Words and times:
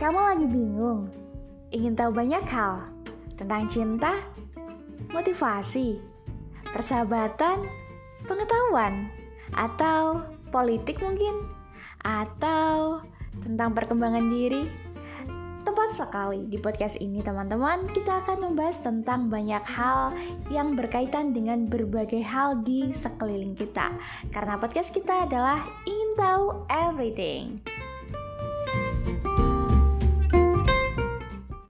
Kamu 0.00 0.16
lagi 0.16 0.48
bingung? 0.48 1.12
Ingin 1.68 1.92
tahu 1.92 2.08
banyak 2.16 2.40
hal 2.48 2.88
tentang 3.36 3.68
cinta, 3.68 4.16
motivasi, 5.12 6.00
persahabatan, 6.72 7.68
pengetahuan, 8.24 9.12
atau 9.52 10.24
politik 10.48 11.04
mungkin, 11.04 11.44
atau 12.00 13.04
tentang 13.44 13.76
perkembangan 13.76 14.24
diri? 14.32 14.64
Tepat 15.68 15.92
sekali 15.92 16.48
di 16.48 16.56
podcast 16.56 16.96
ini 16.96 17.20
teman-teman 17.20 17.84
kita 17.92 18.24
akan 18.24 18.40
membahas 18.40 18.80
tentang 18.80 19.28
banyak 19.28 19.60
hal 19.68 20.16
yang 20.48 20.80
berkaitan 20.80 21.36
dengan 21.36 21.68
berbagai 21.68 22.24
hal 22.24 22.64
di 22.64 22.88
sekeliling 22.96 23.52
kita 23.52 23.92
Karena 24.32 24.56
podcast 24.56 24.96
kita 24.96 25.28
adalah 25.28 25.60
ingin 25.84 26.10
tahu 26.16 26.64
everything 26.72 27.60